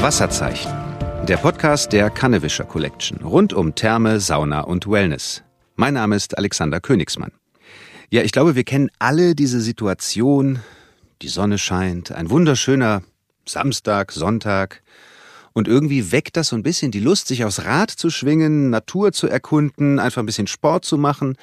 [0.00, 0.72] Wasserzeichen.
[1.26, 5.42] Der Podcast der Kannewischer Collection rund um Therme, Sauna und Wellness.
[5.74, 7.32] Mein Name ist Alexander Königsmann.
[8.08, 10.60] Ja, ich glaube, wir kennen alle diese Situation.
[11.20, 13.02] Die Sonne scheint, ein wunderschöner
[13.44, 14.82] Samstag, Sonntag.
[15.52, 19.10] Und irgendwie weckt das so ein bisschen die Lust, sich aufs Rad zu schwingen, Natur
[19.10, 21.36] zu erkunden, einfach ein bisschen Sport zu machen.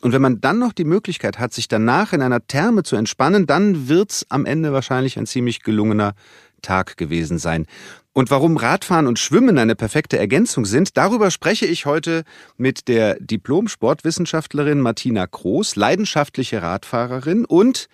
[0.00, 3.46] Und wenn man dann noch die Möglichkeit hat, sich danach in einer Therme zu entspannen,
[3.46, 6.14] dann wird's am Ende wahrscheinlich ein ziemlich gelungener
[6.62, 7.66] Tag gewesen sein.
[8.12, 12.24] Und warum Radfahren und Schwimmen eine perfekte Ergänzung sind, darüber spreche ich heute
[12.56, 17.88] mit der Diplom-Sportwissenschaftlerin Martina Kroos, leidenschaftliche Radfahrerin und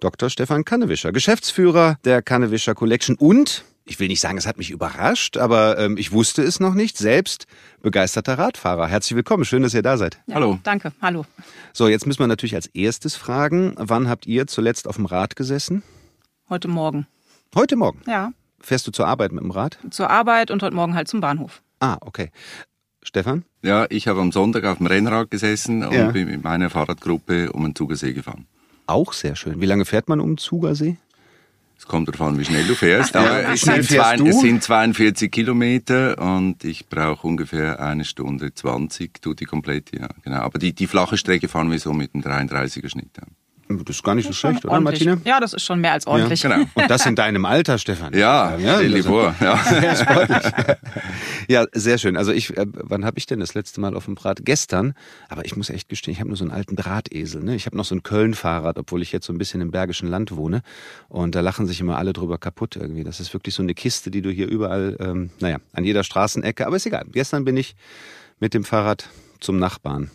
[0.00, 0.30] Dr.
[0.30, 5.36] Stefan Kannewischer, Geschäftsführer der Kannewischer Collection und ich will nicht sagen, es hat mich überrascht,
[5.36, 7.46] aber ähm, ich wusste es noch nicht, selbst
[7.82, 8.86] begeisterter Radfahrer.
[8.86, 10.18] Herzlich willkommen, schön, dass ihr da seid.
[10.26, 10.58] Ja, hallo.
[10.62, 11.26] Danke, hallo.
[11.72, 15.36] So, jetzt müssen wir natürlich als erstes fragen, wann habt ihr zuletzt auf dem Rad
[15.36, 15.82] gesessen?
[16.48, 17.06] Heute Morgen.
[17.54, 18.00] Heute Morgen?
[18.06, 18.32] Ja.
[18.58, 19.78] Fährst du zur Arbeit mit dem Rad?
[19.90, 21.62] Zur Arbeit und heute Morgen halt zum Bahnhof.
[21.80, 22.30] Ah, okay.
[23.02, 23.44] Stefan?
[23.62, 26.10] Ja, ich habe am Sonntag auf dem Rennrad gesessen und ja.
[26.10, 28.46] bin mit meiner Fahrradgruppe um den Zugersee gefahren.
[28.86, 29.60] Auch sehr schön.
[29.60, 30.96] Wie lange fährt man um den Zugersee?
[31.84, 33.14] Es kommt darauf an, wie schnell du fährst.
[33.14, 38.54] Aber ja, es, sind zwei, es, sind 42 Kilometer und ich brauche ungefähr eine Stunde
[38.54, 40.08] 20, tut die komplett, ja.
[40.22, 40.38] Genau.
[40.38, 43.10] Aber die, die flache Strecke fahren wir so mit einem 33er Schnitt.
[43.68, 45.18] Das ist gar nicht so schlecht, oder Martina?
[45.24, 46.42] Ja, das ist schon mehr als ordentlich.
[46.42, 46.68] Ja, genau.
[46.74, 48.12] Und das in deinem Alter, Stefan.
[48.12, 49.34] Ja, ja stell dir vor.
[49.40, 49.58] Ja.
[51.48, 52.16] Ja, sehr schön.
[52.16, 54.44] Also ich, äh, wann habe ich denn das letzte Mal auf dem Rad?
[54.44, 54.94] Gestern.
[55.28, 57.42] Aber ich muss echt gestehen, ich habe nur so einen alten Drahtesel.
[57.42, 57.54] Ne?
[57.54, 60.36] Ich habe noch so ein Köln-Fahrrad, obwohl ich jetzt so ein bisschen im Bergischen Land
[60.36, 60.62] wohne.
[61.08, 63.04] Und da lachen sich immer alle drüber kaputt irgendwie.
[63.04, 66.66] Das ist wirklich so eine Kiste, die du hier überall, ähm, naja, an jeder Straßenecke.
[66.66, 67.04] Aber ist egal.
[67.12, 67.76] Gestern bin ich
[68.40, 69.08] mit dem Fahrrad
[69.40, 70.10] zum Nachbarn.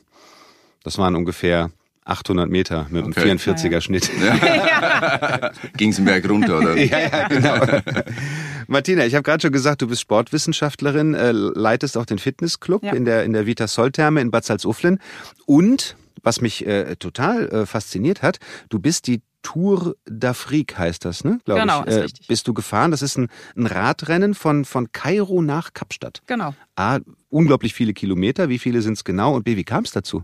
[0.83, 1.71] Das waren ungefähr
[2.09, 3.21] 800 Meter mit okay.
[3.21, 4.09] einem 44er Schnitt.
[4.21, 5.51] Ja.
[5.77, 6.77] Ging es den Berg runter, oder?
[6.77, 7.81] ja, ja, genau.
[8.67, 12.93] Martina, ich habe gerade schon gesagt, du bist Sportwissenschaftlerin, äh, leitest auch den Fitnessclub ja.
[12.93, 14.99] in der in der Vita Soltherme in Bad Salzuflen
[15.45, 21.23] und was mich äh, total äh, fasziniert hat, du bist die Tour d'Afrique heißt das,
[21.23, 21.39] ne?
[21.45, 21.87] Glaube genau, ich.
[21.87, 22.27] Ist äh, richtig.
[22.27, 22.91] Bist du gefahren?
[22.91, 26.21] Das ist ein, ein Radrennen von, von Kairo nach Kapstadt.
[26.27, 26.53] Genau.
[26.75, 26.99] A,
[27.29, 28.49] unglaublich viele Kilometer.
[28.49, 29.35] Wie viele sind es genau?
[29.35, 30.23] Und B, wie kam es dazu?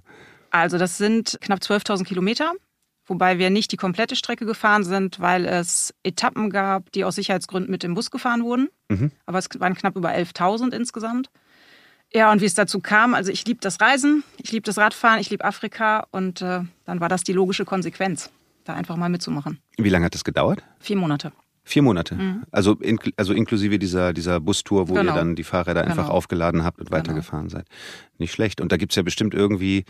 [0.55, 2.53] Also das sind knapp 12.000 Kilometer,
[3.05, 7.69] wobei wir nicht die komplette Strecke gefahren sind, weil es Etappen gab, die aus Sicherheitsgründen
[7.69, 8.69] mit dem Bus gefahren wurden.
[8.87, 9.11] Mhm.
[9.25, 11.29] Aber es waren knapp über 11.000 insgesamt.
[12.13, 15.19] Ja, und wie es dazu kam, also ich liebe das Reisen, ich liebe das Radfahren,
[15.19, 18.29] ich liebe Afrika und äh, dann war das die logische Konsequenz,
[18.63, 19.59] da einfach mal mitzumachen.
[19.75, 20.63] Wie lange hat das gedauert?
[20.79, 21.33] Vier Monate.
[21.67, 22.13] Vier Monate.
[22.13, 22.43] Mhm.
[22.51, 25.11] Also, in, also inklusive dieser, dieser Bustour, wo genau.
[25.11, 25.95] ihr dann die Fahrräder genau.
[25.95, 26.99] einfach aufgeladen habt und genau.
[26.99, 27.65] weitergefahren seid.
[28.19, 28.61] Nicht schlecht.
[28.61, 29.83] Und da gibt's ja bestimmt irgendwie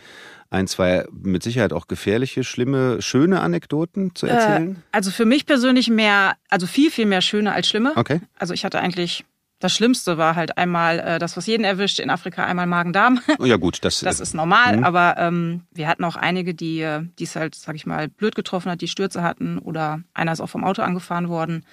[0.49, 4.77] ein, zwei mit Sicherheit auch gefährliche, schlimme, schöne Anekdoten zu erzählen?
[4.77, 7.91] Äh, also für mich persönlich mehr, also viel, viel mehr schöne als schlimme.
[7.95, 8.21] Okay.
[8.39, 9.25] Also ich hatte eigentlich
[9.59, 13.21] das Schlimmste war halt einmal äh, das, was jeden erwischt, in Afrika einmal Magen-Darm.
[13.39, 14.87] Oh ja gut, das, das ist normal, mh.
[14.87, 18.71] aber ähm, wir hatten auch einige, die äh, es halt, sag ich mal, blöd getroffen
[18.71, 21.65] hat, die Stürze hatten oder einer ist auch vom Auto angefahren worden.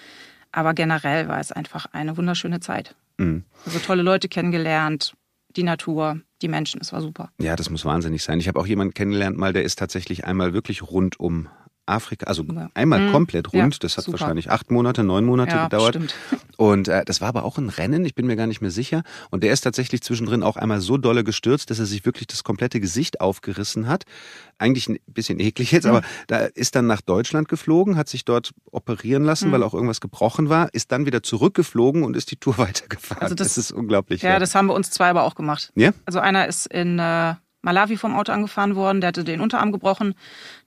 [0.53, 2.95] Aber generell war es einfach eine wunderschöne Zeit.
[3.19, 3.45] Mhm.
[3.65, 5.15] Also tolle Leute kennengelernt,
[5.57, 7.31] die Natur, die Menschen, es war super.
[7.39, 8.39] Ja, das muss wahnsinnig sein.
[8.39, 11.49] Ich habe auch jemanden kennengelernt mal, der ist tatsächlich einmal wirklich rund um
[11.87, 12.45] Afrika, also
[12.75, 13.13] einmal mhm.
[13.13, 13.75] komplett rund.
[13.75, 14.21] Ja, das hat super.
[14.21, 15.95] wahrscheinlich acht Monate, neun Monate ja, gedauert.
[15.95, 16.15] Stimmt.
[16.57, 19.03] Und äh, das war aber auch ein Rennen, ich bin mir gar nicht mehr sicher.
[19.31, 22.45] Und der ist tatsächlich zwischendrin auch einmal so dolle gestürzt, dass er sich wirklich das
[22.45, 24.05] komplette Gesicht aufgerissen hat.
[24.59, 25.91] Eigentlich ein bisschen eklig jetzt, mhm.
[25.91, 29.53] aber da ist dann nach Deutschland geflogen, hat sich dort operieren lassen, mhm.
[29.53, 33.23] weil auch irgendwas gebrochen war, ist dann wieder zurückgeflogen und ist die Tour weitergefahren.
[33.23, 34.23] Also das, das ist unglaublich.
[34.23, 35.73] Ja, ja, das haben wir uns zwei aber auch gemacht.
[35.75, 35.91] Ja?
[36.07, 40.15] Also einer ist in äh, Malawi vom Auto angefahren worden, der hatte den Unterarm gebrochen.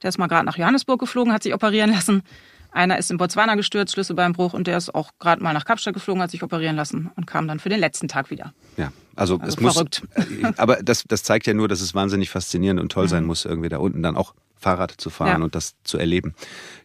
[0.01, 2.23] Der ist mal gerade nach Johannesburg geflogen, hat sich operieren lassen.
[2.71, 6.21] Einer ist in Botswana gestürzt, Schlüsselbeinbruch, und der ist auch gerade mal nach Kapstadt geflogen,
[6.21, 8.53] hat sich operieren lassen und kam dann für den letzten Tag wieder.
[8.75, 9.73] Ja, also, also es muss.
[9.75, 10.03] Verrückt.
[10.15, 13.45] Äh, aber das, das zeigt ja nur, dass es wahnsinnig faszinierend und toll sein muss,
[13.45, 15.43] irgendwie da unten dann auch Fahrrad zu fahren ja.
[15.45, 16.33] und das zu erleben.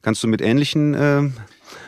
[0.03, 1.31] Kannst du mit ähnlichen äh,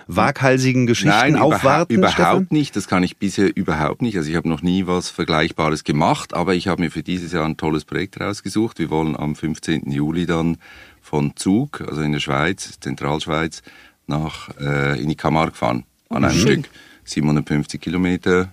[0.06, 1.92] waghalsigen Geschichten Nein, aufwarten?
[1.92, 2.46] Überhaupt Stefan?
[2.50, 2.76] nicht.
[2.76, 4.16] Das kann ich bisher überhaupt nicht.
[4.16, 7.44] Also ich habe noch nie was Vergleichbares gemacht, aber ich habe mir für dieses Jahr
[7.44, 8.78] ein tolles Projekt rausgesucht.
[8.78, 9.90] Wir wollen am 15.
[9.90, 10.58] Juli dann
[11.00, 13.62] von Zug, also in der Schweiz, Zentralschweiz,
[14.06, 15.84] nach äh, in die Camargue fahren.
[16.08, 16.40] An einem mhm.
[16.40, 16.68] Stück.
[17.04, 18.52] 750 Kilometer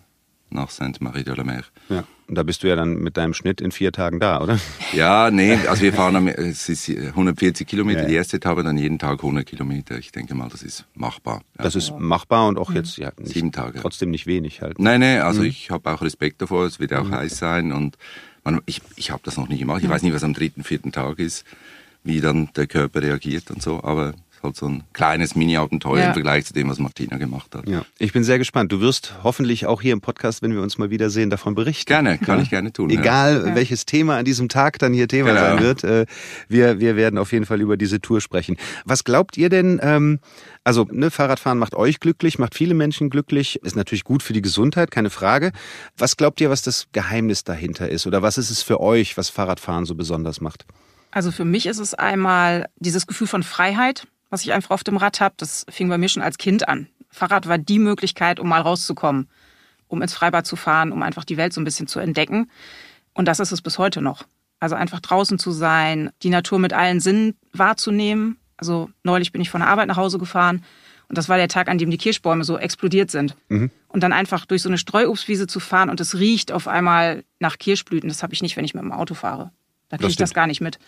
[0.52, 1.64] nach Sainte-Marie de la Mer.
[1.90, 2.04] Ja.
[2.28, 4.60] Und da bist du ja dann mit deinem Schnitt in vier Tagen da, oder?
[4.94, 9.00] Ja, nee, also wir fahren, es ist 140 Kilometer, ja, die erste Etappe, dann jeden
[9.00, 9.98] Tag 100 Kilometer.
[9.98, 11.42] Ich denke mal, das ist machbar.
[11.58, 11.64] Ja.
[11.64, 13.80] Das ist machbar und auch jetzt ja, nicht, sieben Tage.
[13.80, 14.78] Trotzdem nicht wenig halt.
[14.78, 15.48] Nein, nein, also mhm.
[15.48, 17.16] ich habe auch Respekt davor, es wird auch mhm.
[17.16, 17.98] heiß sein und
[18.44, 19.82] man, ich, ich habe das noch nie gemacht.
[19.82, 19.94] Ich mhm.
[19.94, 21.46] weiß nicht, was am dritten, vierten Tag ist,
[22.04, 24.14] wie dann der Körper reagiert und so, aber
[24.44, 26.08] halt so ein kleines Mini-Abenteuer ja.
[26.08, 27.68] im Vergleich zu dem, was Martina gemacht hat.
[27.68, 28.72] Ja, ich bin sehr gespannt.
[28.72, 31.88] Du wirst hoffentlich auch hier im Podcast, wenn wir uns mal wiedersehen, davon berichten.
[31.88, 32.44] Gerne, kann ja?
[32.44, 32.90] ich gerne tun.
[32.90, 33.56] Egal, ja.
[33.56, 35.42] welches Thema an diesem Tag dann hier Thema genau.
[35.42, 35.84] sein wird.
[35.84, 36.06] Äh,
[36.48, 38.58] wir, wir werden auf jeden Fall über diese Tour sprechen.
[38.86, 40.20] Was glaubt ihr denn, ähm,
[40.64, 44.42] also ne, Fahrradfahren macht euch glücklich, macht viele Menschen glücklich, ist natürlich gut für die
[44.42, 45.52] Gesundheit, keine Frage.
[45.98, 48.08] Was glaubt ihr, was das Geheimnis dahinter ist?
[48.08, 50.66] Oder was ist es für euch, was Fahrradfahren so besonders macht?
[51.12, 54.98] Also für mich ist es einmal dieses Gefühl von Freiheit, was ich einfach auf dem
[54.98, 55.36] Rad habe.
[55.38, 56.88] Das fing bei mir schon als Kind an.
[57.10, 59.30] Fahrrad war die Möglichkeit, um mal rauszukommen,
[59.88, 62.50] um ins Freibad zu fahren, um einfach die Welt so ein bisschen zu entdecken.
[63.14, 64.24] Und das ist es bis heute noch.
[64.60, 68.38] Also einfach draußen zu sein, die Natur mit allen Sinnen wahrzunehmen.
[68.58, 70.64] Also neulich bin ich von der Arbeit nach Hause gefahren
[71.10, 73.36] und das war der Tag, an dem die Kirschbäume so explodiert sind.
[73.50, 73.72] Mhm.
[73.88, 77.58] Und dann einfach durch so eine Streuobstwiese zu fahren und es riecht auf einmal nach
[77.58, 79.52] Kirschblüten, das habe ich nicht, wenn ich mit dem Auto fahre.
[79.90, 80.80] Da kriege ich das gar nicht mit.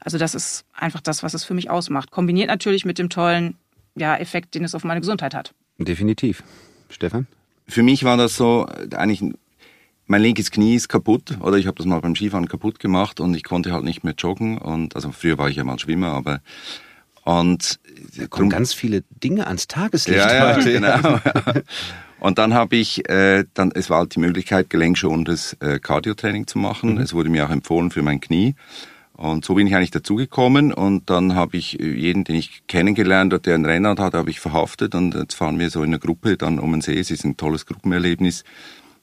[0.00, 2.10] Also das ist einfach das, was es für mich ausmacht.
[2.10, 3.56] Kombiniert natürlich mit dem tollen
[3.94, 5.54] ja, Effekt, den es auf meine Gesundheit hat.
[5.78, 6.42] Definitiv.
[6.90, 7.26] Stefan?
[7.66, 9.22] Für mich war das so, eigentlich,
[10.06, 13.34] mein linkes Knie ist kaputt oder ich habe das mal beim Skifahren kaputt gemacht und
[13.34, 14.58] ich konnte halt nicht mehr joggen.
[14.58, 16.40] Und also früher war ich ja mal Schwimmer, aber
[17.24, 17.78] und
[18.16, 20.70] da kommen ganz viele Dinge ans Tageslicht ja, heute.
[20.72, 21.20] Ja, genau.
[22.22, 26.56] Und dann habe ich, äh, dann, es war halt die Möglichkeit, gelenkschonendes äh, Cardio-Training zu
[26.60, 26.94] machen.
[26.94, 27.00] Mhm.
[27.00, 28.54] Es wurde mir auch empfohlen für mein Knie.
[29.14, 33.32] Und so bin ich eigentlich dazugekommen und dann habe ich äh, jeden, den ich kennengelernt
[33.32, 35.98] habe, der ein Rennrad hat, habe ich verhaftet und jetzt fahren wir so in einer
[35.98, 36.96] Gruppe dann um den See.
[36.96, 38.44] Es ist ein tolles Gruppenerlebnis.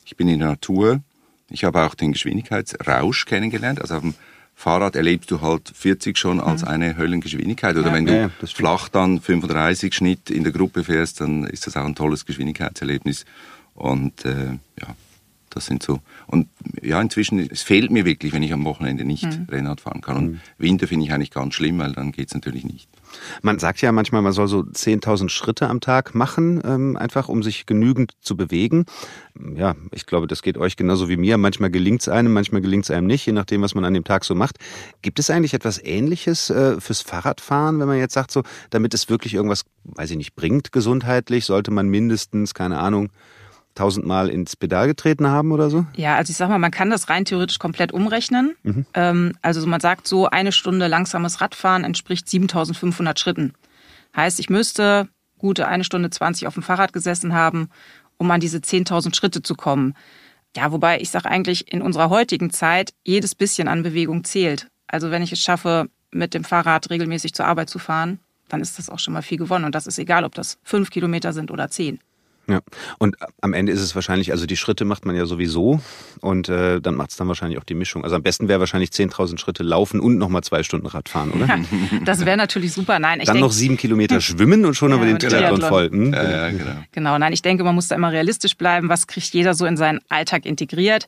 [0.06, 1.02] Ich bin in der Natur.
[1.50, 3.82] Ich habe auch den Geschwindigkeitsrausch kennengelernt.
[3.82, 4.14] Also auf dem
[4.60, 6.68] Fahrrad erlebst du halt 40 schon als mhm.
[6.68, 7.78] eine Höllengeschwindigkeit.
[7.78, 11.66] Oder ja, wenn du ja, flach dann 35 Schnitt in der Gruppe fährst, dann ist
[11.66, 13.24] das auch ein tolles Geschwindigkeitserlebnis.
[13.74, 14.88] Und äh, ja,
[15.50, 16.00] das sind so.
[16.28, 16.48] Und
[16.82, 19.48] ja, inzwischen, es fehlt mir wirklich, wenn ich am Wochenende nicht mhm.
[19.50, 20.18] Rennrad fahren kann.
[20.18, 20.40] Und mhm.
[20.58, 22.90] Winter finde ich eigentlich ganz schlimm, weil dann geht es natürlich nicht.
[23.42, 27.44] Man sagt ja manchmal, man soll so 10.000 Schritte am Tag machen, ähm, einfach um
[27.44, 28.86] sich genügend zu bewegen.
[29.56, 31.38] Ja, ich glaube, das geht euch genauso wie mir.
[31.38, 34.04] Manchmal gelingt es einem, manchmal gelingt es einem nicht, je nachdem, was man an dem
[34.04, 34.58] Tag so macht.
[35.02, 39.10] Gibt es eigentlich etwas Ähnliches äh, fürs Fahrradfahren, wenn man jetzt sagt, so, damit es
[39.10, 43.10] wirklich irgendwas, weiß ich nicht, bringt gesundheitlich, sollte man mindestens, keine Ahnung,
[43.80, 45.86] tausendmal ins Pedal getreten haben oder so?
[45.96, 48.56] Ja, also ich sag mal, man kann das rein theoretisch komplett umrechnen.
[48.64, 48.86] Mhm.
[48.94, 53.54] Ähm, also man sagt so, eine Stunde langsames Radfahren entspricht 7500 Schritten.
[54.16, 57.70] Heißt, ich müsste gute eine Stunde 20 auf dem Fahrrad gesessen haben,
[58.18, 59.96] um an diese 10.000 Schritte zu kommen.
[60.58, 64.68] Ja, wobei ich sage eigentlich, in unserer heutigen Zeit, jedes bisschen an Bewegung zählt.
[64.88, 68.78] Also wenn ich es schaffe, mit dem Fahrrad regelmäßig zur Arbeit zu fahren, dann ist
[68.78, 69.64] das auch schon mal viel gewonnen.
[69.64, 72.00] Und das ist egal, ob das fünf Kilometer sind oder zehn.
[72.50, 72.62] Ja,
[72.98, 75.82] und am Ende ist es wahrscheinlich, also die Schritte macht man ja sowieso
[76.20, 78.04] und äh, dann macht es dann wahrscheinlich auch die Mischung.
[78.04, 81.46] Also am besten wäre wahrscheinlich 10.000 Schritte laufen und nochmal zwei Stunden Radfahren, oder?
[81.46, 81.60] Ja,
[82.06, 82.98] das wäre natürlich super.
[82.98, 85.62] Nein, ich dann denk, noch sieben Kilometer schwimmen und schon ja, haben wir den Triathlon
[85.62, 85.92] voll.
[85.92, 86.14] Hm?
[86.14, 86.72] Ja, ja, genau.
[86.92, 88.90] genau, nein, ich denke, man muss da immer realistisch bleiben.
[88.90, 91.08] Was kriegt jeder so in seinen Alltag integriert?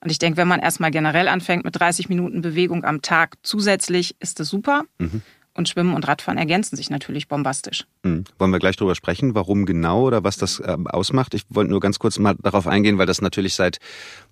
[0.00, 4.16] Und ich denke, wenn man erstmal generell anfängt mit 30 Minuten Bewegung am Tag zusätzlich,
[4.20, 4.82] ist das super.
[4.98, 5.22] Mhm.
[5.54, 7.86] Und Schwimmen und Radfahren ergänzen sich natürlich bombastisch.
[8.02, 8.24] Mhm.
[8.38, 11.34] Wollen wir gleich darüber sprechen, warum genau oder was das äh, ausmacht?
[11.34, 13.78] Ich wollte nur ganz kurz mal darauf eingehen, weil das natürlich seit,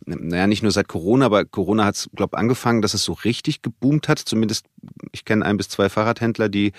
[0.07, 3.61] naja, nicht nur seit Corona, aber Corona hat es, glaube angefangen, dass es so richtig
[3.61, 4.19] geboomt hat.
[4.19, 4.65] Zumindest,
[5.13, 6.73] ich kenne ein bis zwei Fahrradhändler, die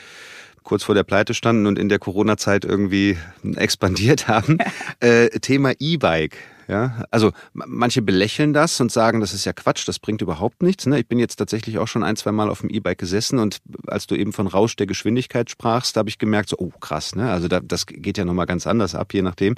[0.64, 3.18] kurz vor der Pleite standen und in der Corona-Zeit irgendwie
[3.56, 4.58] expandiert haben.
[5.00, 6.38] äh, Thema E-Bike.
[6.68, 10.86] Ja, also manche belächeln das und sagen, das ist ja Quatsch, das bringt überhaupt nichts.
[10.86, 11.00] Ne?
[11.00, 14.08] Ich bin jetzt tatsächlich auch schon ein, zwei Mal auf dem E-Bike gesessen und als
[14.08, 17.30] du eben von Rausch der Geschwindigkeit sprachst, da habe ich gemerkt, so, oh krass, ne?
[17.30, 19.56] Also da, das geht ja nochmal ganz anders ab, je nachdem.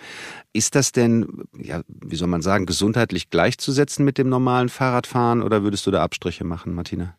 [0.53, 5.61] Ist das denn, ja, wie soll man sagen, gesundheitlich gleichzusetzen mit dem normalen Fahrradfahren oder
[5.61, 7.15] würdest du da Abstriche machen, Martina?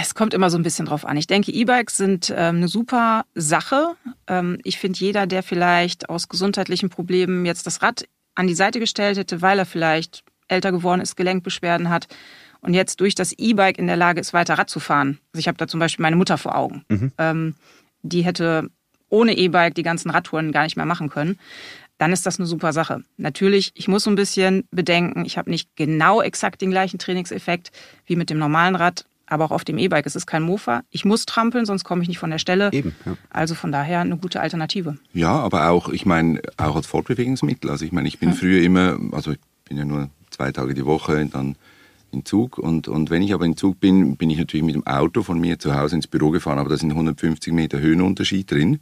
[0.00, 1.16] Es kommt immer so ein bisschen drauf an.
[1.16, 3.96] Ich denke, E-Bikes sind ähm, eine super Sache.
[4.26, 8.80] Ähm, ich finde, jeder, der vielleicht aus gesundheitlichen Problemen jetzt das Rad an die Seite
[8.80, 12.08] gestellt hätte, weil er vielleicht älter geworden ist, Gelenkbeschwerden hat
[12.60, 15.18] und jetzt durch das E-Bike in der Lage ist, weiter Rad zu fahren.
[15.32, 16.84] Also ich habe da zum Beispiel meine Mutter vor Augen.
[16.88, 17.12] Mhm.
[17.18, 17.54] Ähm,
[18.02, 18.70] die hätte
[19.08, 21.38] ohne E-Bike die ganzen Radtouren gar nicht mehr machen können.
[21.98, 23.04] Dann ist das eine super Sache.
[23.16, 27.70] Natürlich, ich muss so ein bisschen bedenken, ich habe nicht genau exakt den gleichen Trainingseffekt
[28.06, 30.06] wie mit dem normalen Rad, aber auch auf dem E-Bike.
[30.06, 30.82] Es ist kein Mofa.
[30.90, 32.70] Ich muss trampeln, sonst komme ich nicht von der Stelle.
[32.72, 33.16] Eben, ja.
[33.30, 34.98] Also von daher eine gute Alternative.
[35.12, 37.70] Ja, aber auch, ich meine, auch als Fortbewegungsmittel.
[37.70, 38.36] Also ich meine, ich bin hm.
[38.36, 41.56] früher immer, also ich bin ja nur zwei Tage die Woche dann
[42.14, 44.86] in Zug und, und wenn ich aber in Zug bin, bin ich natürlich mit dem
[44.86, 48.78] Auto von mir zu Hause ins Büro gefahren, aber da sind 150 Meter Höhenunterschied drin.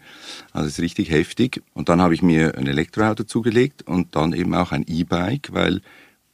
[0.53, 1.63] Also es ist richtig heftig.
[1.73, 5.81] Und dann habe ich mir ein Elektroauto zugelegt und dann eben auch ein E-Bike, weil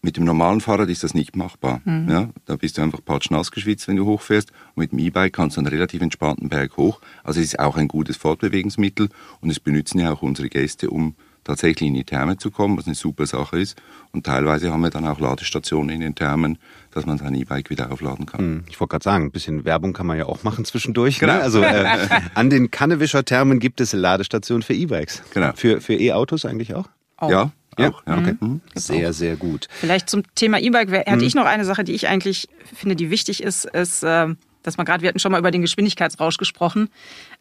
[0.08, 1.82] Mit dem normalen Fahrrad ist das nicht machbar.
[1.84, 2.08] Mhm.
[2.08, 4.52] Ja, da bist du einfach patschnass geschwitzt, wenn du hochfährst.
[4.74, 7.02] Und mit dem E-Bike kannst du einen relativ entspannten Berg hoch.
[7.24, 9.10] Also es ist auch ein gutes Fortbewegungsmittel
[9.42, 12.86] und es benutzen ja auch unsere Gäste, um tatsächlich in die Therme zu kommen, was
[12.86, 13.76] eine super Sache ist.
[14.12, 16.56] Und teilweise haben wir dann auch Ladestationen in den Thermen,
[16.90, 18.40] dass man sein E-Bike wieder aufladen kann.
[18.40, 21.20] Hm, ich wollte gerade sagen, ein bisschen Werbung kann man ja auch machen zwischendurch.
[21.20, 21.26] Ne?
[21.26, 21.34] Genau.
[21.34, 21.42] Ne?
[21.42, 25.22] Also äh, an den Kannewischer Thermen gibt es Ladestationen für E-Bikes.
[25.34, 25.52] Genau.
[25.54, 26.88] Für, für E-Autos eigentlich auch?
[27.18, 27.30] auch?
[27.30, 28.18] Ja, ja, auch, ja.
[28.18, 28.37] Okay.
[28.40, 28.61] Mhm.
[28.75, 29.68] Sehr, sehr gut.
[29.70, 31.23] Vielleicht zum Thema E-Bike hatte mhm.
[31.23, 34.87] ich noch eine Sache, die ich eigentlich finde, die wichtig ist, ist, äh, dass man
[34.87, 36.88] gerade, wir hatten schon mal über den Geschwindigkeitsrausch gesprochen.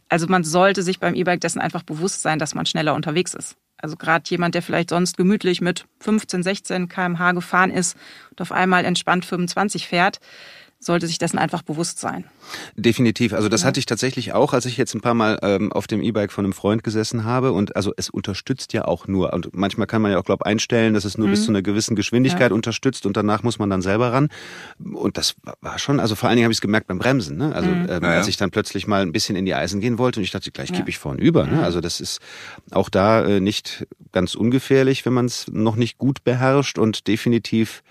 [0.10, 3.58] Also man sollte sich beim E-Bike dessen einfach bewusst sein, dass man schneller unterwegs ist.
[3.80, 7.96] Also gerade jemand, der vielleicht sonst gemütlich mit 15, 16 km/h gefahren ist
[8.32, 10.20] und auf einmal entspannt 25 fährt,
[10.80, 12.26] sollte sich dessen einfach bewusst sein.
[12.76, 13.34] Definitiv.
[13.34, 13.68] Also das ja.
[13.68, 16.46] hatte ich tatsächlich auch, als ich jetzt ein paar Mal ähm, auf dem E-Bike von
[16.46, 17.52] einem Freund gesessen habe.
[17.52, 19.34] Und also es unterstützt ja auch nur.
[19.34, 21.32] Und manchmal kann man ja auch, glaube einstellen, dass es nur mhm.
[21.32, 22.56] bis zu einer gewissen Geschwindigkeit ja.
[22.56, 24.30] unterstützt und danach muss man dann selber ran.
[24.80, 27.38] Und das war schon, also vor allen Dingen habe ich es gemerkt beim Bremsen.
[27.38, 27.54] Ne?
[27.56, 27.88] Also mhm.
[27.90, 30.24] ähm, ja, als ich dann plötzlich mal ein bisschen in die Eisen gehen wollte und
[30.24, 31.48] ich dachte, gleich kippe ich vorn über.
[31.48, 31.64] Ne?
[31.64, 32.20] Also das ist
[32.72, 37.84] auch da äh, nicht ganz ungefährlich, wenn man es noch nicht gut beherrscht und definitiv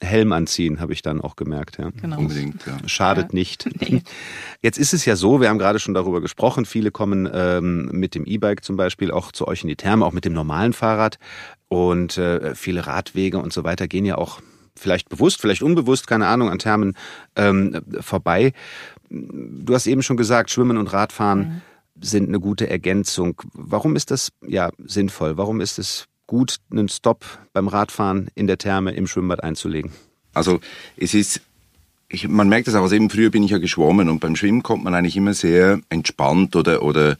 [0.00, 1.78] Helm anziehen, habe ich dann auch gemerkt.
[1.78, 1.90] Ja.
[2.00, 2.18] Genau.
[2.18, 2.76] Unbedingt, ja.
[2.86, 3.34] Schadet ja.
[3.34, 3.68] nicht.
[3.78, 4.02] Nee.
[4.60, 8.16] Jetzt ist es ja so, wir haben gerade schon darüber gesprochen, viele kommen ähm, mit
[8.16, 11.18] dem E-Bike zum Beispiel auch zu euch in die Therme, auch mit dem normalen Fahrrad.
[11.68, 14.40] Und äh, viele Radwege und so weiter gehen ja auch
[14.74, 16.94] vielleicht bewusst, vielleicht unbewusst, keine Ahnung, an Thermen
[17.36, 18.52] ähm, vorbei.
[19.10, 21.62] Du hast eben schon gesagt, Schwimmen und Radfahren mhm.
[22.00, 23.40] sind eine gute Ergänzung.
[23.52, 25.36] Warum ist das ja sinnvoll?
[25.36, 29.90] Warum ist es gut, einen Stopp beim Radfahren in der Therme im Schwimmbad einzulegen?
[30.34, 30.60] Also
[30.96, 31.40] es ist,
[32.08, 34.62] ich, man merkt das auch, also eben früher bin ich ja geschwommen und beim Schwimmen
[34.62, 37.16] kommt man eigentlich immer sehr entspannt oder, oder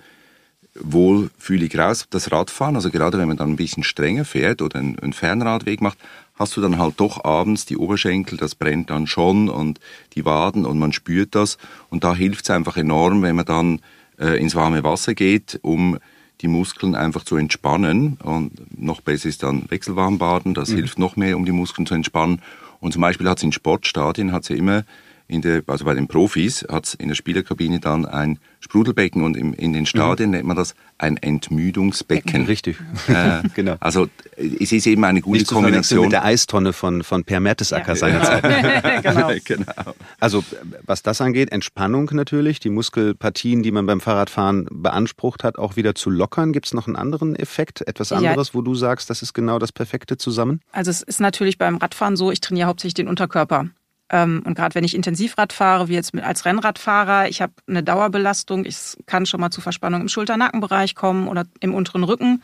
[0.75, 2.07] wohlfühlig raus.
[2.11, 5.81] Das Radfahren, also gerade wenn man dann ein bisschen strenger fährt oder einen, einen Fernradweg
[5.81, 5.99] macht,
[6.35, 9.81] hast du dann halt doch abends die Oberschenkel, das brennt dann schon und
[10.15, 11.59] die Waden und man spürt das.
[11.91, 13.81] Und da hilft es einfach enorm, wenn man dann
[14.19, 15.99] äh, ins warme Wasser geht, um
[16.41, 18.19] die Muskeln einfach zu entspannen.
[18.23, 20.77] Und noch besser ist dann Wechselwarmbaden, das mhm.
[20.77, 22.43] hilft noch mehr, um die Muskeln zu entspannen.
[22.81, 24.85] Und zum Beispiel hat es in Sportstadien hat's ja immer
[25.29, 29.53] der, also bei den Profis hat es in der Spielerkabine dann ein Sprudelbecken und im,
[29.55, 30.37] in den Stadien mhm.
[30.37, 32.47] nennt man das ein Entmüdungsbecken.
[32.47, 33.77] Richtig, äh, genau.
[33.79, 36.03] Also es ist eben eine gute Nicht Kombination.
[36.03, 37.97] mit der Eistonne von, von Per Mertesacker ja.
[37.97, 38.43] seinerzeit.
[39.03, 39.31] genau.
[39.45, 39.95] genau.
[40.19, 40.45] Also
[40.85, 45.95] was das angeht, Entspannung natürlich, die Muskelpartien, die man beim Fahrradfahren beansprucht hat, auch wieder
[45.95, 46.53] zu lockern.
[46.53, 48.55] Gibt es noch einen anderen Effekt, etwas anderes, ja.
[48.55, 50.61] wo du sagst, das ist genau das Perfekte zusammen?
[50.73, 53.67] Also es ist natürlich beim Radfahren so, ich trainiere hauptsächlich den Unterkörper.
[54.11, 58.65] Ähm, und gerade wenn ich Intensivrad fahre, wie jetzt als Rennradfahrer, ich habe eine Dauerbelastung,
[58.65, 62.43] ich kann schon mal zu Verspannung im Schulter-Nackenbereich kommen oder im unteren Rücken,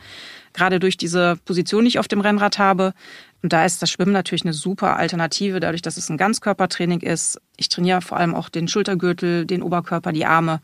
[0.53, 2.93] gerade durch diese Position, die ich auf dem Rennrad habe.
[3.41, 7.39] Und da ist das Schwimmen natürlich eine super Alternative, dadurch, dass es ein Ganzkörpertraining ist.
[7.57, 10.61] Ich trainiere vor allem auch den Schultergürtel, den Oberkörper, die Arme.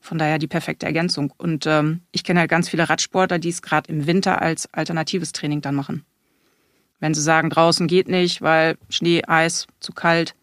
[0.00, 1.32] Von daher die perfekte Ergänzung.
[1.36, 5.32] Und ähm, ich kenne halt ganz viele Radsportler, die es gerade im Winter als alternatives
[5.32, 6.04] Training dann machen.
[7.00, 10.34] Wenn sie sagen, draußen geht nicht, weil Schnee, Eis, zu kalt,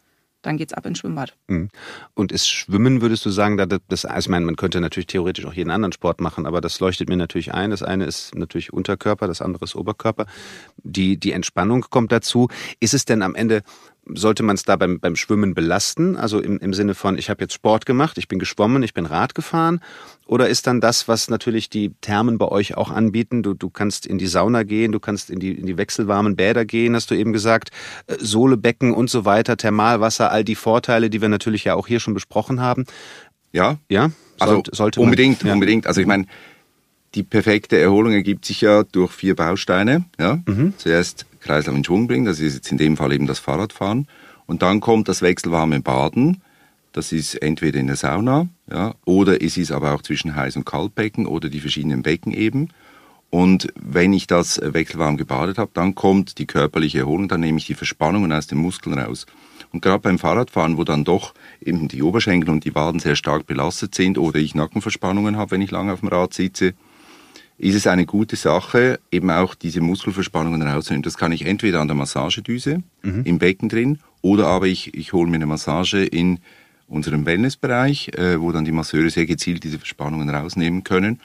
[0.44, 1.34] dann geht's ab ins Schwimmbad.
[1.48, 1.70] Mhm.
[2.14, 5.54] Und ist Schwimmen, würdest du sagen, da das, ich meine, man könnte natürlich theoretisch auch
[5.54, 7.72] jeden anderen Sport machen, aber das leuchtet mir natürlich ein.
[7.72, 10.26] Das eine ist natürlich Unterkörper, das andere ist Oberkörper.
[10.84, 12.50] Die, die Entspannung kommt dazu.
[12.80, 13.64] Ist es denn am Ende
[14.06, 16.18] sollte man es da beim, beim Schwimmen belasten?
[16.18, 19.06] Also im, im Sinne von, ich habe jetzt Sport gemacht, ich bin geschwommen, ich bin
[19.06, 19.80] Rad gefahren?
[20.26, 24.06] Oder ist dann das, was natürlich die Thermen bei euch auch anbieten, du, du kannst
[24.06, 27.16] in die Sauna gehen, du kannst in die, in die wechselwarmen Bäder gehen, hast du
[27.16, 27.72] eben gesagt,
[28.08, 32.00] äh, Sohlebecken und so weiter, Thermalwasser, all die Vorteile, die wir natürlich ja auch hier
[32.00, 32.86] schon besprochen haben.
[33.52, 33.78] Ja.
[33.90, 34.12] Ja?
[34.40, 35.54] Also sollte man, unbedingt, ja.
[35.54, 35.88] unbedingt.
[35.88, 36.26] Also ich meine,
[37.16, 40.06] die perfekte Erholung ergibt sich ja durch vier Bausteine.
[40.20, 40.40] Ja?
[40.46, 40.74] Mhm.
[40.78, 44.08] Zuerst Kreislauf in Schwung bringen, das ist jetzt in dem Fall eben das Fahrradfahren.
[44.46, 46.42] Und dann kommt das wechselwarme Baden,
[46.94, 50.66] das ist entweder in der Sauna, ja, oder es ist aber auch zwischen Heiß- und
[50.66, 52.70] Kaltbecken oder die verschiedenen Becken eben.
[53.32, 57.66] Und wenn ich das wechselwarm gebadet habe, dann kommt die körperliche Erholung, dann nehme ich
[57.66, 59.26] die Verspannungen aus den Muskeln raus.
[59.72, 63.48] Und gerade beim Fahrradfahren, wo dann doch eben die Oberschenkel und die Waden sehr stark
[63.48, 66.76] belastet sind oder ich Nackenverspannungen habe, wenn ich lange auf dem Rad sitze,
[67.58, 71.04] ist es eine gute Sache, eben auch diese Muskelverspannungen rauszunehmen.
[71.04, 73.22] Das kann ich entweder an der Massagedüse mhm.
[73.24, 76.40] im Becken drin oder aber ich, ich hole mir eine Massage in
[76.88, 81.20] unserem Wellnessbereich, äh, wo dann die Masseure sehr gezielt diese Verspannungen rausnehmen können.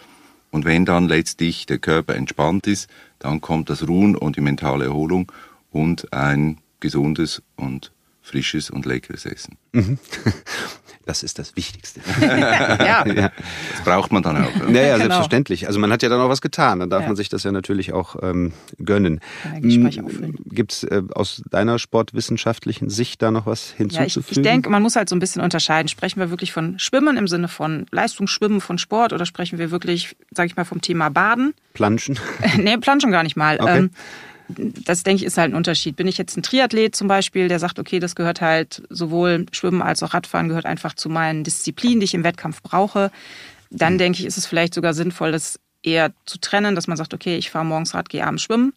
[0.51, 4.87] Und wenn dann letztlich der Körper entspannt ist, dann kommt das Ruhen und die mentale
[4.87, 5.31] Erholung
[5.71, 7.93] und ein gesundes und
[8.23, 9.57] frisches und leckeres Essen.
[9.73, 9.99] Mhm.
[11.09, 12.03] Das ist das Wichtigste.
[12.21, 13.07] ja.
[13.07, 13.33] ja.
[13.73, 14.55] Das braucht man dann auch.
[14.69, 14.99] Ja, ja genau.
[14.99, 15.67] selbstverständlich.
[15.67, 16.81] Also man hat ja dann auch was getan.
[16.81, 17.07] Dann darf ja.
[17.07, 19.21] man sich das ja natürlich auch ähm, gönnen.
[19.43, 24.05] Hm, Gibt es äh, aus deiner sportwissenschaftlichen Sicht da noch was hinzuzufügen?
[24.05, 25.89] Ja, ich, ich denke, man muss halt so ein bisschen unterscheiden.
[25.89, 30.15] Sprechen wir wirklich von Schwimmen im Sinne von Leistungsschwimmen, von Sport oder sprechen wir wirklich,
[30.33, 31.55] sage ich mal, vom Thema Baden?
[31.73, 32.19] Planschen?
[32.59, 33.59] nee, Planschen gar nicht mal.
[33.59, 33.79] Okay.
[33.79, 33.91] Ähm,
[34.49, 35.97] das denke ich ist halt ein Unterschied.
[35.97, 39.83] Bin ich jetzt ein Triathlet zum Beispiel, der sagt, okay, das gehört halt sowohl Schwimmen
[39.83, 43.11] als auch Radfahren gehört einfach zu meinen Disziplinen, die ich im Wettkampf brauche,
[43.71, 43.99] dann mhm.
[43.99, 47.37] denke ich, ist es vielleicht sogar sinnvoll, das eher zu trennen, dass man sagt, okay,
[47.37, 48.73] ich fahre morgens Rad, gehe abends schwimmen.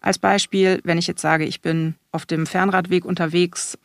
[0.00, 3.78] Als Beispiel, wenn ich jetzt sage, ich bin auf dem Fernradweg unterwegs,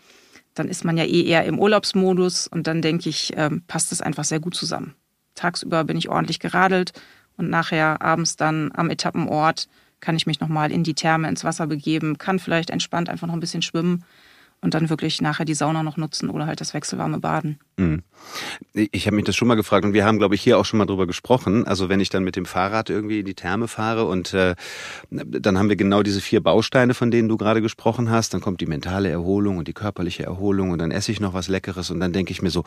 [0.53, 4.01] dann ist man ja eh eher im Urlaubsmodus und dann denke ich, ähm, passt das
[4.01, 4.93] einfach sehr gut zusammen.
[5.35, 6.93] Tagsüber bin ich ordentlich geradelt
[7.37, 9.67] und nachher abends dann am Etappenort
[10.03, 13.33] kann ich mich nochmal in die Therme, ins Wasser begeben, kann vielleicht entspannt einfach noch
[13.33, 14.03] ein bisschen schwimmen
[14.63, 17.59] und dann wirklich nachher die Sauna noch nutzen oder halt das wechselwarme Baden.
[17.77, 18.03] Mhm.
[18.73, 20.77] Ich habe mich das schon mal gefragt und wir haben, glaube ich, hier auch schon
[20.77, 21.67] mal drüber gesprochen.
[21.67, 24.55] Also wenn ich dann mit dem Fahrrad irgendwie in die Therme fahre und äh,
[25.11, 28.33] dann haben wir genau diese vier Bausteine, von denen du gerade gesprochen hast.
[28.33, 31.49] Dann kommt die mentale Erholung und die körperliche Erholung und dann esse ich noch was
[31.49, 32.63] Leckeres und dann denke ich mir so,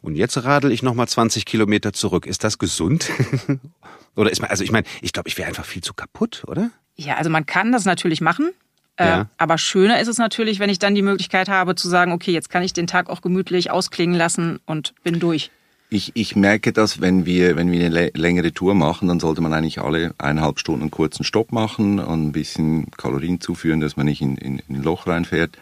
[0.00, 2.26] und jetzt radel ich noch mal 20 Kilometer zurück.
[2.26, 3.10] Ist das gesund?
[4.16, 6.70] oder ist man, also ich meine, ich glaube, ich wäre einfach viel zu kaputt, oder?
[6.96, 8.52] Ja, also man kann das natürlich machen.
[8.96, 9.28] Äh, ja.
[9.38, 12.48] aber schöner ist es natürlich, wenn ich dann die Möglichkeit habe zu sagen, okay, jetzt
[12.48, 15.50] kann ich den Tag auch gemütlich ausklingen lassen und bin durch.
[15.90, 19.52] Ich, ich merke das, wenn wir, wenn wir eine längere Tour machen, dann sollte man
[19.52, 24.06] eigentlich alle eineinhalb Stunden einen kurzen Stopp machen und ein bisschen Kalorien zuführen, dass man
[24.06, 25.56] nicht in, in, in ein Loch reinfährt.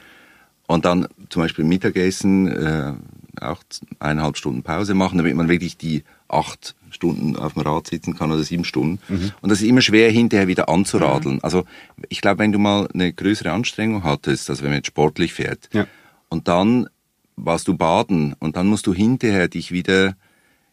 [0.67, 2.93] Und dann zum Beispiel Mittagessen, äh,
[3.41, 3.63] auch
[3.99, 8.31] eineinhalb Stunden Pause machen, damit man wirklich die acht Stunden auf dem Rad sitzen kann
[8.33, 9.01] oder sieben Stunden.
[9.09, 9.33] Mhm.
[9.41, 11.37] Und das ist immer schwer, hinterher wieder anzuradeln.
[11.37, 11.41] Mhm.
[11.43, 11.65] Also
[12.09, 15.69] ich glaube, wenn du mal eine größere Anstrengung hattest, also wenn man jetzt sportlich fährt,
[15.73, 15.87] ja.
[16.29, 16.89] und dann
[17.37, 20.15] warst du baden und dann musst du hinterher dich wieder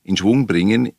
[0.04, 0.92] in Schwung bringen,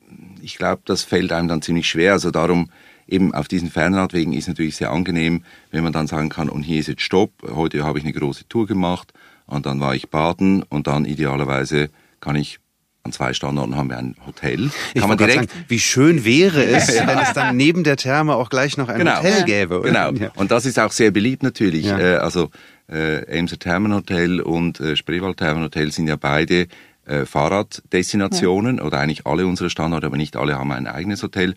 [0.42, 2.12] ich glaube, das fällt einem dann ziemlich schwer.
[2.12, 2.70] Also darum
[3.06, 6.78] eben auf diesen Fernradwegen ist natürlich sehr angenehm, wenn man dann sagen kann, und hier
[6.78, 9.12] ist jetzt Stopp, heute habe ich eine große Tour gemacht
[9.46, 12.59] und dann war ich baden und dann idealerweise kann ich
[13.02, 14.70] an zwei Standorten haben wir ein Hotel.
[14.94, 17.06] Ich kann man direkt sagen, wie schön wäre es, ja.
[17.06, 19.16] wenn es dann neben der Therme auch gleich noch ein genau.
[19.18, 19.80] Hotel gäbe.
[19.80, 20.12] Oder?
[20.12, 20.30] Genau.
[20.36, 21.86] Und das ist auch sehr beliebt natürlich.
[21.86, 21.98] Ja.
[21.98, 22.50] Äh, also
[22.90, 26.66] äh, Emser Thermenhotel und äh, Spreewald Thermenhotel sind ja beide
[27.06, 28.84] äh, Fahrraddestinationen ja.
[28.84, 31.54] oder eigentlich alle unsere Standorte, aber nicht alle haben ein eigenes Hotel.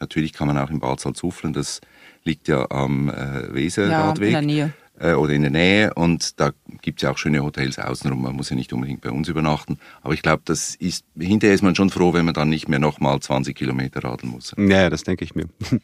[0.00, 1.80] Natürlich kann man auch in Bad Salzuflen, das
[2.24, 4.32] liegt ja am äh, Weserradweg.
[4.32, 7.18] Ja, in der Nähe äh, oder in der Nähe und da gibt es ja auch
[7.18, 8.22] schöne Hotels außenrum.
[8.22, 9.78] Man muss ja nicht unbedingt bei uns übernachten.
[10.02, 12.78] Aber ich glaube, das ist hinterher ist man schon froh, wenn man dann nicht mehr
[12.78, 14.54] nochmal 20 Kilometer radeln muss.
[14.56, 15.48] Ja, das denke ich mir.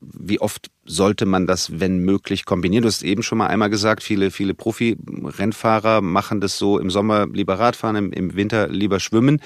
[0.00, 2.82] Wie oft sollte man das, wenn möglich, kombinieren?
[2.82, 7.26] Du hast eben schon mal einmal gesagt, viele, viele Profi-Rennfahrer machen das so im Sommer
[7.32, 9.40] lieber Radfahren, im, im Winter lieber schwimmen.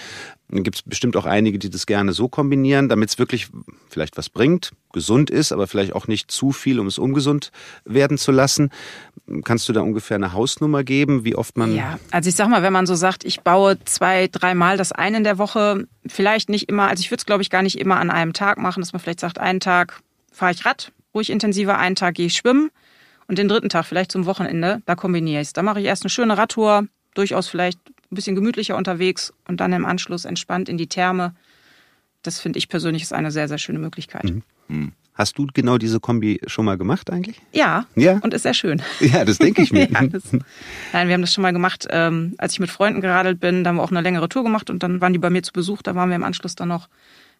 [0.50, 3.48] Dann gibt es bestimmt auch einige, die das gerne so kombinieren, damit es wirklich
[3.90, 7.52] vielleicht was bringt, gesund ist, aber vielleicht auch nicht zu viel, um es ungesund
[7.84, 8.70] werden zu lassen.
[9.44, 11.74] Kannst du da ungefähr eine Hausnummer geben, wie oft man.
[11.74, 15.18] Ja, also ich sag mal, wenn man so sagt, ich baue zwei, dreimal das eine
[15.18, 17.98] in der Woche, vielleicht nicht immer, also ich würde es glaube ich gar nicht immer
[17.98, 20.00] an einem Tag machen, dass man vielleicht sagt, einen Tag
[20.32, 22.70] fahre ich Rad, ruhig intensiver, einen Tag gehe ich schwimmen
[23.26, 25.52] und den dritten Tag vielleicht zum Wochenende, da kombiniere ich es.
[25.52, 27.78] Da mache ich erst eine schöne Radtour, durchaus vielleicht
[28.10, 31.34] ein bisschen gemütlicher unterwegs und dann im Anschluss entspannt in die Therme.
[32.22, 34.24] Das finde ich persönlich ist eine sehr, sehr schöne Möglichkeit.
[34.24, 34.42] Mhm.
[34.68, 34.92] Mhm.
[35.18, 37.40] Hast du genau diese Kombi schon mal gemacht eigentlich?
[37.52, 37.86] Ja.
[37.96, 38.18] Ja.
[38.22, 38.80] Und ist sehr schön.
[39.00, 39.88] Ja, das denke ich mir.
[39.90, 40.22] ja, das,
[40.92, 43.64] nein, wir haben das schon mal gemacht, ähm, als ich mit Freunden geradelt bin.
[43.64, 45.52] Da haben wir auch eine längere Tour gemacht und dann waren die bei mir zu
[45.52, 45.82] Besuch.
[45.82, 46.88] Da waren wir im Anschluss dann noch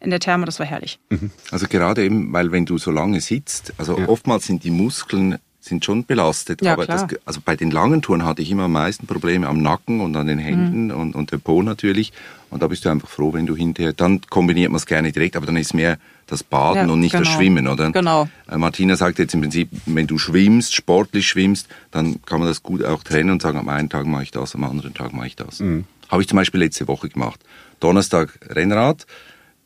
[0.01, 0.45] in der Therme.
[0.45, 0.99] Das war herrlich.
[1.11, 1.31] Mhm.
[1.53, 4.09] Also gerade eben, weil wenn du so lange sitzt, also ja.
[4.09, 6.63] oftmals sind die Muskeln sind schon belastet.
[6.63, 9.61] Ja, aber das, also bei den langen Touren hatte ich immer am meisten Probleme am
[9.61, 10.91] Nacken und an den Händen mhm.
[10.93, 12.13] und, und dem Po natürlich.
[12.51, 15.37] Und da bist du einfach froh, wenn du hinterher, dann kombiniert man es gerne direkt,
[15.37, 17.25] aber dann ist mehr das Baden ja, und nicht genau.
[17.25, 17.91] das Schwimmen, oder?
[17.91, 18.29] Genau.
[18.51, 22.63] Äh, Martina sagt jetzt im Prinzip, wenn du schwimmst, sportlich schwimmst, dann kann man das
[22.63, 25.27] gut auch trennen und sagen, am einen Tag mache ich das, am anderen Tag mache
[25.27, 25.61] ich das.
[25.61, 25.85] Mhm.
[26.09, 27.41] Habe ich zum Beispiel letzte Woche gemacht.
[27.81, 29.07] Donnerstag Rennrad,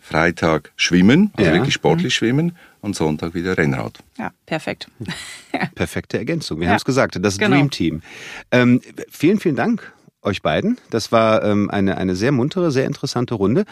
[0.00, 1.56] Freitag Schwimmen, also ja.
[1.56, 2.16] wirklich sportlich mhm.
[2.16, 4.00] schwimmen und Sonntag wieder Rennrad.
[4.18, 4.88] Ja, perfekt.
[5.74, 6.58] Perfekte Ergänzung.
[6.58, 6.70] Wir ja.
[6.70, 7.56] haben es gesagt, das genau.
[7.56, 8.02] Dream Team.
[8.50, 9.92] Ähm, vielen, vielen Dank
[10.22, 10.78] euch beiden.
[10.90, 13.64] Das war ähm, eine, eine sehr muntere, sehr interessante Runde.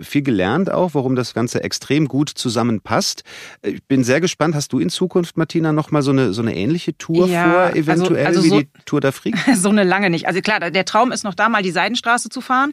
[0.00, 3.24] Viel gelernt auch, warum das Ganze extrem gut zusammenpasst.
[3.62, 4.54] Ich bin sehr gespannt.
[4.54, 7.78] Hast du in Zukunft, Martina, nochmal so eine, so eine ähnliche Tour ja, vor, also,
[7.78, 9.36] eventuell also, also wie so, die Tour d'Afrique?
[9.54, 10.26] So eine lange nicht.
[10.26, 12.72] Also klar, der Traum ist noch da, mal die Seidenstraße zu fahren.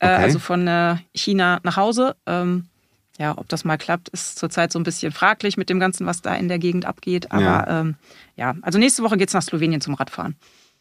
[0.00, 0.22] Äh, okay.
[0.22, 2.16] also von äh, China nach Hause.
[2.26, 2.66] Ähm,
[3.18, 6.22] ja, ob das mal klappt, ist zurzeit so ein bisschen fraglich mit dem Ganzen, was
[6.22, 7.32] da in der Gegend abgeht.
[7.32, 7.96] Aber ja, ähm,
[8.36, 8.54] ja.
[8.62, 10.36] also nächste Woche geht es nach Slowenien zum Radfahren.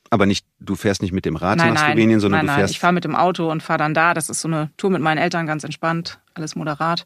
[0.10, 2.71] Aber nicht, du fährst nicht mit dem Rad nein, nach Slowenien, sondern nein, du fährst.
[2.71, 4.13] Nein, ich fahre mit dem Auto und fahre dann da.
[4.13, 7.06] Das ist so eine Tour mit meinen Eltern, ganz entspannt, alles moderat.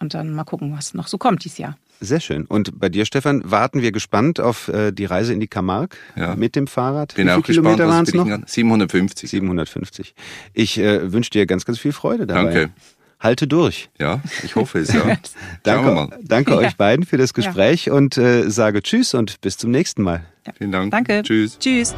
[0.00, 1.76] Und dann mal gucken, was noch so kommt dieses Jahr.
[2.00, 2.44] Sehr schön.
[2.46, 6.36] Und bei dir, Stefan, warten wir gespannt auf äh, die Reise in die Camargue ja.
[6.36, 7.14] mit dem Fahrrad.
[7.14, 8.26] Bin Wie viele auch Kilometer waren es noch?
[8.46, 9.30] 750.
[9.30, 10.14] 750.
[10.54, 12.44] Ich äh, wünsche dir ganz, ganz viel Freude dabei.
[12.44, 12.70] Danke.
[13.20, 13.90] Halte durch.
[13.98, 15.16] Ja, ich hoffe es, ja.
[15.64, 16.58] danke danke ja.
[16.58, 17.94] euch beiden für das Gespräch ja.
[17.94, 20.24] und äh, sage Tschüss und bis zum nächsten Mal.
[20.56, 20.92] Vielen Dank.
[20.92, 21.22] Danke.
[21.22, 21.58] Tschüss.
[21.58, 21.94] Tschüss.